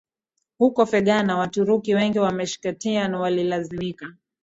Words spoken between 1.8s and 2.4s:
wengi wa